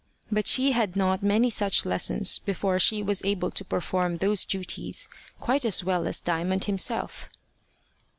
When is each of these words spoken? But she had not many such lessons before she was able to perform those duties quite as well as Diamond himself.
But 0.31 0.47
she 0.47 0.71
had 0.71 0.95
not 0.95 1.21
many 1.21 1.51
such 1.51 1.85
lessons 1.85 2.39
before 2.39 2.79
she 2.79 3.03
was 3.03 3.23
able 3.23 3.51
to 3.51 3.63
perform 3.63 4.17
those 4.17 4.45
duties 4.45 5.07
quite 5.39 5.63
as 5.63 5.83
well 5.83 6.07
as 6.07 6.19
Diamond 6.19 6.63
himself. 6.63 7.29